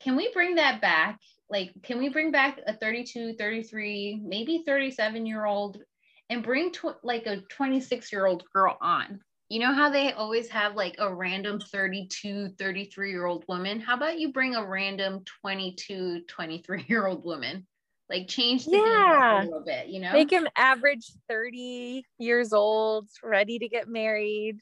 [0.00, 1.18] Can we bring that back?
[1.50, 5.78] Like, can we bring back a 32, 33, maybe 37 year old
[6.30, 9.20] and bring tw- like a 26 year old girl on?
[9.48, 13.80] You know how they always have like a random 32, 33 year old woman?
[13.80, 17.66] How about you bring a random 22, 23 year old woman?
[18.10, 19.42] Like change the yeah.
[19.42, 20.12] a little bit, you know?
[20.12, 24.58] Make him average 30 years old, ready to get married,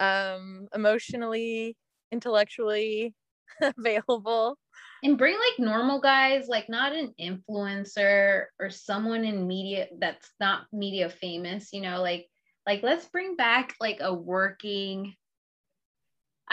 [0.00, 1.76] um, emotionally,
[2.12, 3.14] intellectually
[3.60, 4.56] available.
[5.02, 10.66] And bring like normal guys, like not an influencer or someone in media that's not
[10.72, 12.28] media famous, you know, like
[12.66, 15.14] like let's bring back like a working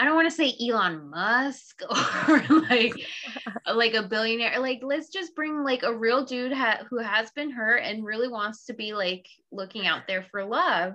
[0.00, 1.82] I don't want to say Elon Musk
[2.28, 2.94] or like
[3.74, 4.58] like a billionaire.
[4.58, 8.28] Like let's just bring like a real dude ha- who has been hurt and really
[8.28, 10.94] wants to be like looking out there for love.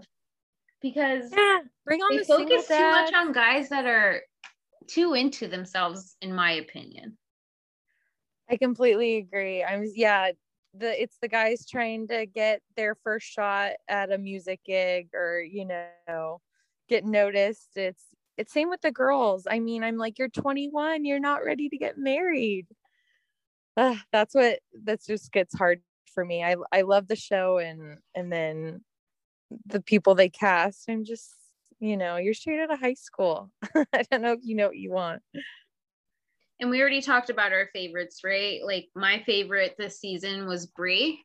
[0.82, 4.24] Because yeah, bring on they the focus too much on guys that are
[4.88, 7.16] too into themselves, in my opinion.
[8.50, 9.64] I completely agree.
[9.64, 10.32] I'm yeah,
[10.74, 15.42] the it's the guys trying to get their first shot at a music gig or
[15.42, 16.42] you know
[16.90, 17.70] get noticed.
[17.76, 18.04] It's
[18.38, 19.48] it's same with the girls.
[19.50, 22.68] I mean, I'm like, you're 21, you're not ready to get married.
[23.76, 25.82] That's what that just gets hard
[26.14, 26.44] for me.
[26.44, 28.82] I I love the show and and then
[29.66, 30.90] the people they cast.
[30.90, 31.32] I'm just,
[31.80, 33.52] you know, you're straight out of high school.
[33.76, 35.22] I don't know if you know what you want.
[36.60, 38.62] And we already talked about our favorites, right?
[38.66, 41.22] Like my favorite this season was Bri.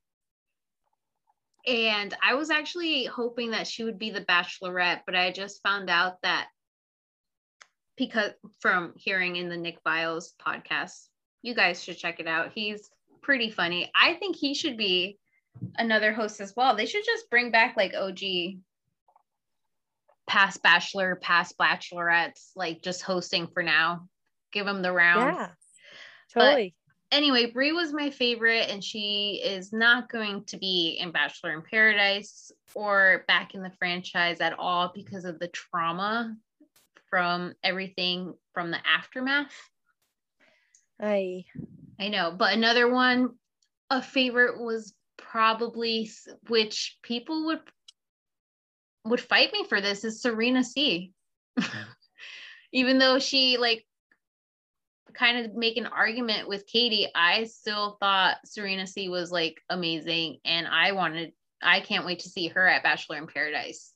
[1.66, 5.88] And I was actually hoping that she would be the bachelorette, but I just found
[5.88, 6.48] out that
[8.00, 11.08] because from hearing in the Nick Viall's podcast,
[11.42, 12.50] you guys should check it out.
[12.54, 12.88] He's
[13.20, 13.90] pretty funny.
[13.94, 15.18] I think he should be
[15.76, 16.74] another host as well.
[16.74, 18.20] They should just bring back like OG
[20.26, 24.08] past bachelor, past bachelorettes, like just hosting for now.
[24.50, 25.36] Give them the round.
[25.36, 25.48] Yeah.
[26.32, 26.74] Totally.
[27.10, 31.52] But anyway, Bri was my favorite, and she is not going to be in Bachelor
[31.52, 36.34] in Paradise or back in the franchise at all because of the trauma
[37.10, 39.52] from everything from the aftermath.
[41.00, 41.44] I
[41.98, 43.30] I know, but another one,
[43.90, 46.10] a favorite was probably
[46.48, 47.60] which people would
[49.04, 51.12] would fight me for this is Serena C.
[52.72, 53.84] Even though she like
[55.12, 60.38] kind of make an argument with Katie, I still thought Serena C was like amazing
[60.44, 63.92] and I wanted I can't wait to see her at Bachelor in Paradise.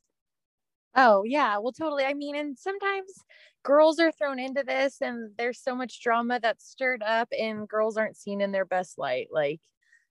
[0.94, 1.58] Oh, yeah.
[1.58, 2.04] Well, totally.
[2.04, 3.12] I mean, and sometimes
[3.64, 7.96] girls are thrown into this and there's so much drama that's stirred up and girls
[7.96, 9.28] aren't seen in their best light.
[9.32, 9.60] Like,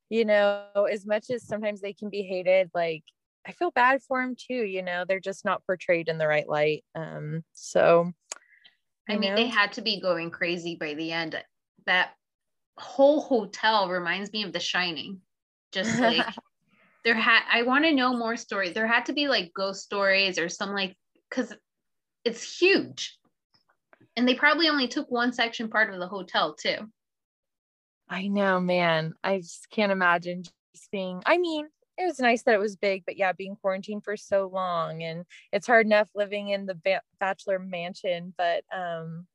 [0.09, 3.03] you know, as much as sometimes they can be hated, like
[3.47, 6.47] I feel bad for them too, you know, they're just not portrayed in the right
[6.47, 6.83] light.
[6.95, 8.11] Um, so
[9.09, 9.35] I mean, know.
[9.35, 11.41] they had to be going crazy by the end.
[11.85, 12.11] That
[12.77, 15.21] whole hotel reminds me of The Shining.
[15.71, 16.25] Just like
[17.03, 18.73] there had I want to know more stories.
[18.73, 20.95] There had to be like ghost stories or some like
[21.29, 21.53] because
[22.23, 23.17] it's huge.
[24.15, 26.77] And they probably only took one section part of the hotel too.
[28.09, 29.13] I know, man.
[29.23, 33.03] I just can't imagine just being I mean, it was nice that it was big,
[33.05, 37.01] but yeah, being quarantined for so long and it's hard enough living in the ba-
[37.19, 39.27] bachelor mansion, but um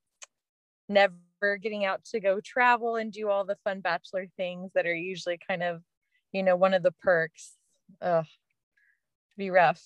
[0.89, 4.95] never getting out to go travel and do all the fun bachelor things that are
[4.95, 5.83] usually kind of,
[6.33, 7.58] you know, one of the perks
[8.01, 8.26] ugh,
[9.36, 9.82] be rough.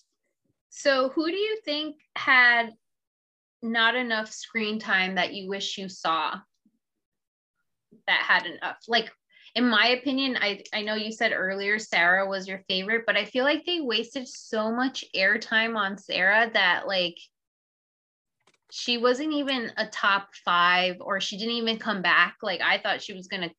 [0.70, 2.70] So, who do you think had
[3.62, 6.38] not enough screen time that you wish you saw
[8.06, 8.78] that had enough?
[8.88, 9.12] Like,
[9.54, 13.26] in my opinion, I, I know you said earlier Sarah was your favorite, but I
[13.26, 17.18] feel like they wasted so much airtime on Sarah that, like,
[18.70, 22.36] she wasn't even a top five or she didn't even come back.
[22.42, 23.54] Like, I thought she was going to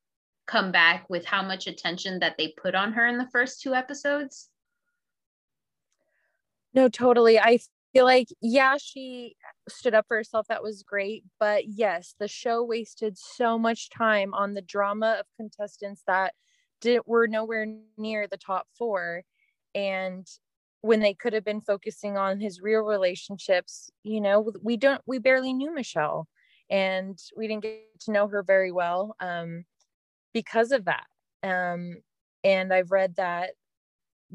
[0.46, 3.74] come back with how much attention that they put on her in the first two
[3.74, 4.50] episodes?
[6.74, 7.40] No, totally.
[7.40, 7.60] I
[7.94, 9.36] feel like, yeah, she
[9.70, 10.48] stood up for herself.
[10.48, 11.24] That was great.
[11.40, 16.34] But yes, the show wasted so much time on the drama of contestants that
[16.82, 17.68] did were nowhere
[17.98, 19.24] near the top four.
[19.76, 20.28] And
[20.82, 25.20] when they could have been focusing on his real relationships, you know, we don't we
[25.20, 26.28] barely knew Michelle
[26.70, 29.64] and we didn't get to know her very well um,
[30.34, 31.06] because of that.
[31.44, 31.98] Um,
[32.44, 33.52] and I've read that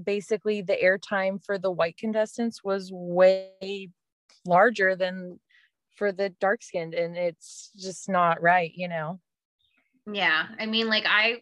[0.02, 3.90] basically the airtime for the white contestants was way
[4.46, 5.38] larger than
[5.96, 9.18] for the dark skinned and it's just not right you know
[10.12, 11.40] yeah i mean like i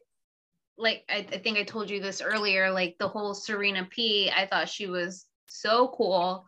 [0.78, 4.46] like I, I think i told you this earlier like the whole serena p i
[4.46, 6.46] thought she was so cool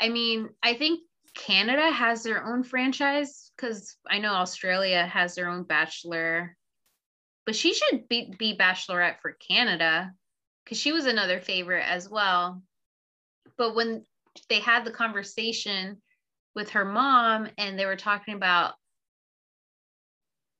[0.00, 1.00] i mean i think
[1.34, 6.54] canada has their own franchise because i know australia has their own bachelor
[7.46, 10.12] but she should be, be bachelorette for canada
[10.64, 12.60] because she was another favorite as well.
[13.56, 14.04] But when
[14.48, 16.02] they had the conversation
[16.56, 18.74] with her mom and they were talking about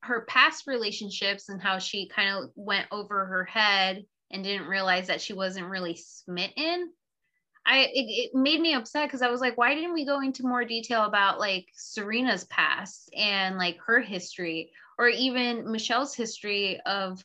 [0.02, 5.08] her past relationships and how she kind of went over her head and didn't realize
[5.08, 6.92] that she wasn't really smitten
[7.66, 10.46] i it, it made me upset because i was like why didn't we go into
[10.46, 17.22] more detail about like serena's past and like her history or even michelle's history of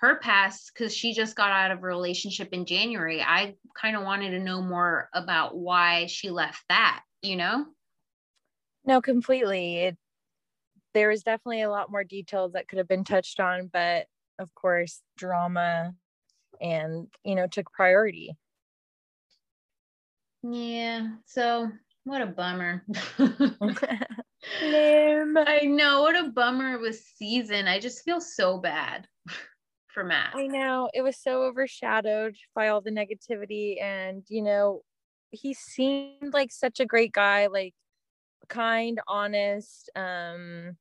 [0.00, 3.20] her past because she just got out of a relationship in January.
[3.20, 7.66] I kind of wanted to know more about why she left that, you know?
[8.84, 9.76] No, completely.
[9.76, 9.96] It
[10.94, 14.06] there is definitely a lot more details that could have been touched on, but
[14.38, 15.92] of course, drama
[16.62, 18.36] and you know took priority.
[20.42, 21.08] Yeah.
[21.26, 21.70] So
[22.04, 22.84] what a bummer.
[24.62, 27.68] I know what a bummer it was season.
[27.68, 29.06] I just feel so bad
[29.88, 30.34] for Matt.
[30.34, 34.82] I know it was so overshadowed by all the negativity, and you know,
[35.30, 37.74] he seemed like such a great guy, like
[38.48, 40.76] kind, honest, um,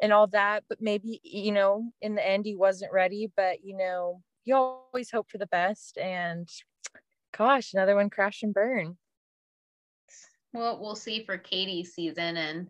[0.00, 0.64] and all that.
[0.68, 3.28] But maybe you know, in the end, he wasn't ready.
[3.36, 6.48] But you know, you always hope for the best, and
[7.36, 8.98] gosh, another one crash and burn.
[10.52, 12.68] Well, we'll see for Katie's season, and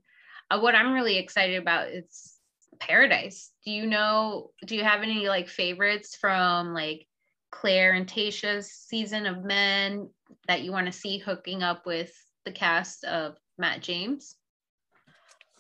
[0.50, 2.34] uh, what I'm really excited about is
[2.78, 3.52] Paradise.
[3.64, 7.06] Do you know, do you have any like favorites from like
[7.50, 10.10] Clare and Tayshia's season of Men
[10.48, 12.12] that you want to see hooking up with
[12.44, 14.36] the cast of Matt James?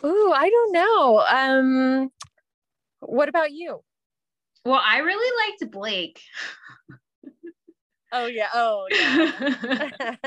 [0.04, 1.20] Ooh, I don't know.
[1.20, 2.10] Um,
[3.00, 3.80] what about you?
[4.64, 6.20] Well, I really liked Blake.
[8.12, 8.48] oh yeah.
[8.54, 10.16] Oh yeah.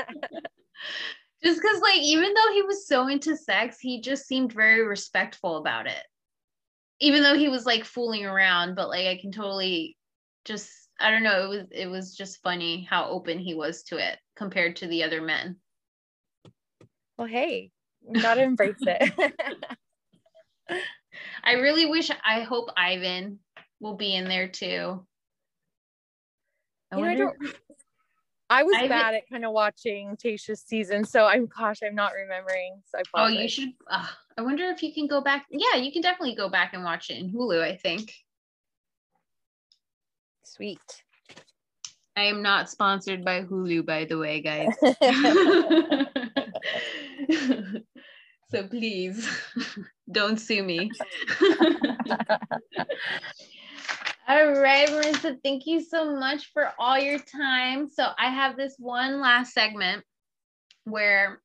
[1.44, 5.56] just because like even though he was so into sex he just seemed very respectful
[5.56, 6.02] about it
[7.00, 9.96] even though he was like fooling around, but like I can totally
[10.44, 10.70] just
[11.00, 14.18] I don't know, it was it was just funny how open he was to it
[14.36, 15.56] compared to the other men.
[17.18, 17.70] Well, hey,
[18.20, 19.34] gotta embrace it.
[21.44, 23.40] I really wish I hope Ivan
[23.80, 25.06] will be in there too.
[26.90, 27.52] I, you know, I,
[28.54, 32.12] I was Ivan, bad at kind of watching Tayshia's season, so I'm gosh, I'm not
[32.12, 32.80] remembering.
[32.86, 33.70] So I oh, you should.
[33.90, 34.06] Uh,
[34.38, 35.46] I wonder if you can go back.
[35.50, 38.12] Yeah, you can definitely go back and watch it in Hulu, I think.
[40.44, 40.78] Sweet.
[42.16, 44.72] I am not sponsored by Hulu, by the way, guys.
[48.52, 49.28] so please
[50.12, 50.92] don't sue me.
[54.26, 57.90] All right, Marisa, thank you so much for all your time.
[57.90, 60.02] So I have this one last segment
[60.84, 61.42] where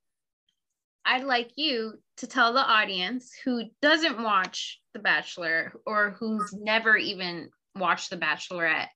[1.04, 6.96] I'd like you to tell the audience who doesn't watch The Bachelor or who's never
[6.96, 8.88] even watched The Bachelorette,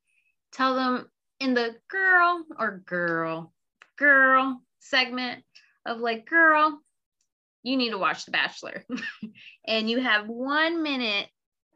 [0.53, 1.09] tell them
[1.41, 3.53] in the girl or girl,
[3.97, 5.43] girl segment
[5.86, 6.79] of like, girl,
[7.63, 8.86] you need to watch The Bachelor.
[9.67, 11.27] and you have one minute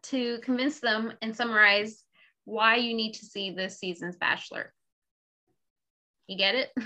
[0.09, 2.03] to convince them and summarize
[2.45, 4.73] why you need to see this season's Bachelor.
[6.27, 6.71] You get it?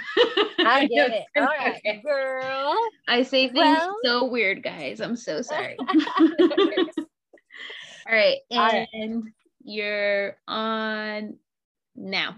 [0.59, 1.23] I get it.
[1.37, 2.01] All right, okay.
[2.03, 2.75] girl.
[3.07, 5.01] I say things well, so weird, guys.
[5.01, 5.75] I'm so sorry.
[5.79, 5.87] All
[8.07, 9.33] right, and right.
[9.63, 11.37] you're on
[11.95, 12.35] now.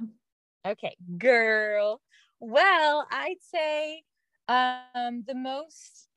[0.66, 2.00] Okay, girl.
[2.40, 4.04] Well, I'd say
[4.48, 6.08] um the most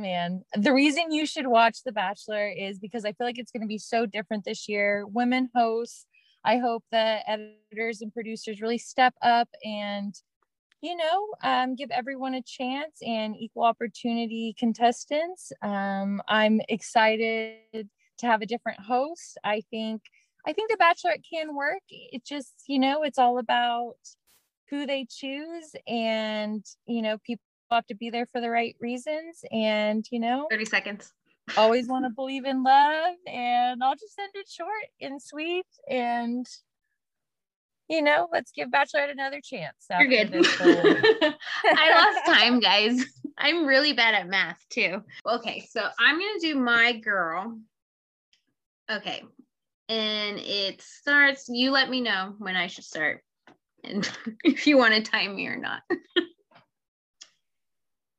[0.00, 3.62] man the reason you should watch the bachelor is because i feel like it's going
[3.62, 6.06] to be so different this year women hosts
[6.44, 10.14] I hope that editors and producers really step up and,
[10.80, 15.52] you know, um, give everyone a chance and equal opportunity contestants.
[15.62, 17.88] Um, I'm excited
[18.18, 19.38] to have a different host.
[19.44, 20.02] I think
[20.46, 21.82] I think the Bachelorette can work.
[21.90, 23.96] It just, you know, it's all about
[24.70, 27.42] who they choose and, you know, people
[27.76, 31.12] have to be there for the right reasons and you know 30 seconds.
[31.56, 34.68] always want to believe in love and i'll just end it short
[35.00, 36.46] and sweet and
[37.88, 40.30] you know let's give bachelorette another chance you're good.
[41.64, 43.04] i lost time guys.
[43.40, 45.02] I'm really bad at math too.
[45.26, 47.58] Okay so i'm gonna do my girl.
[48.90, 49.22] Okay
[49.88, 53.22] and it starts you let me know when i should start
[53.84, 54.10] and
[54.44, 55.82] if you want to time me or not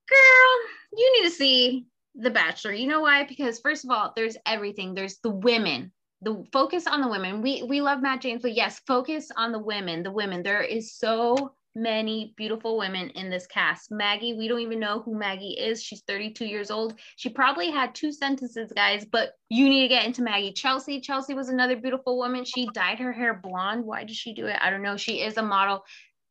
[0.10, 1.86] girl, you need to see
[2.16, 2.74] The Bachelor.
[2.74, 3.26] You know why?
[3.26, 4.94] Because first of all, there's everything.
[4.94, 5.92] There's the women.
[6.22, 7.42] The focus on the women.
[7.42, 10.04] We we love Matt James, but yes, focus on the women.
[10.04, 10.44] The women.
[10.44, 13.92] There is so many beautiful women in this cast.
[13.92, 15.82] Maggie, we don't even know who Maggie is.
[15.82, 17.00] She's 32 years old.
[17.16, 20.52] She probably had two sentences, guys, but you need to get into Maggie.
[20.52, 22.44] Chelsea, Chelsea was another beautiful woman.
[22.44, 23.86] She dyed her hair blonde.
[23.86, 24.58] Why did she do it?
[24.62, 24.98] I don't know.
[24.98, 25.84] She is a model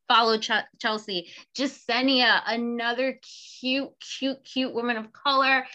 [0.09, 0.50] follow Ch-
[0.80, 1.28] Chelsea.
[1.56, 3.20] Jessenia, another
[3.61, 5.66] cute, cute, cute woman of color.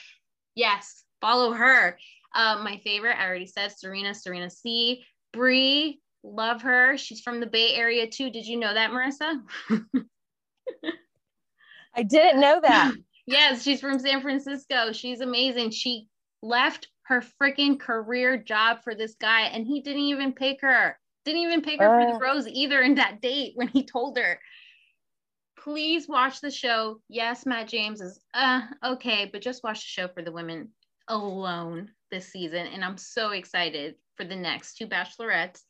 [0.56, 1.98] Yes, follow her.
[2.36, 5.06] Uh, my favorite, I already said Serena, Serena C.
[5.32, 6.98] Bri, love her.
[6.98, 8.30] She's from the Bay Area too.
[8.30, 9.42] Did you know that, Marisa?
[11.96, 12.96] I didn't know that.
[13.28, 14.92] yes, she's from San Francisco.
[14.94, 15.70] She's amazing.
[15.72, 16.08] She
[16.42, 20.98] left her freaking career job for this guy and he didn't even pick her.
[21.26, 24.18] Didn't even pick her uh, for the rose either in that date when he told
[24.18, 24.40] her.
[25.58, 27.00] Please watch the show.
[27.08, 30.70] Yes, Matt James is uh okay, but just watch the show for the women
[31.08, 32.68] alone this season.
[32.68, 35.62] And I'm so excited for the next two bachelorettes,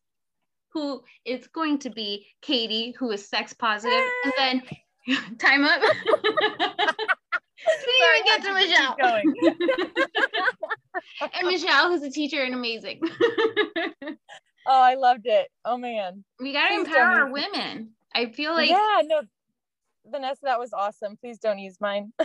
[0.74, 4.62] who is going to be Katie, who is sex positive, and then
[5.38, 5.82] time up.
[7.66, 8.98] Even get to Michelle.
[11.40, 13.00] and Michelle, who's a teacher and amazing.
[14.66, 15.50] Oh, I loved it.
[15.66, 16.24] Oh man.
[16.40, 17.92] We gotta Please empower our women.
[18.14, 19.22] I feel like Yeah, no.
[20.06, 21.18] Vanessa, that was awesome.
[21.18, 22.12] Please don't use mine.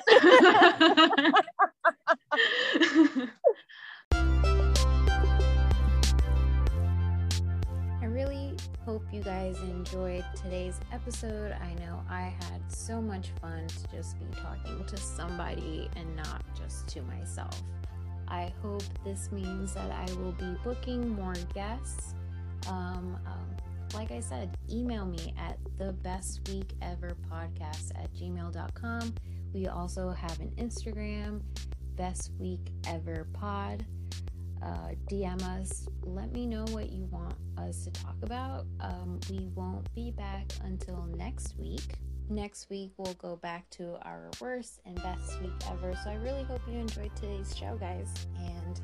[8.00, 11.52] I really hope you guys enjoyed today's episode.
[11.52, 16.42] I know I had so much fun to just be talking to somebody and not
[16.56, 17.62] just to myself.
[18.26, 22.14] I hope this means that I will be booking more guests
[22.66, 23.56] um, um,
[23.94, 29.14] like I said, email me at the best week ever podcast at gmail.com.
[29.52, 31.40] We also have an Instagram,
[31.96, 33.84] best week ever pod.
[34.62, 35.88] Uh, DM us.
[36.02, 38.66] Let me know what you want us to talk about.
[38.80, 41.94] Um, we won't be back until next week.
[42.28, 45.94] Next week, we'll go back to our worst and best week ever.
[46.04, 48.26] So I really hope you enjoyed today's show, guys.
[48.38, 48.80] And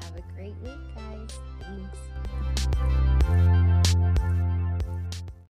[0.00, 1.30] have a great week, guys.
[1.60, 1.98] Thanks.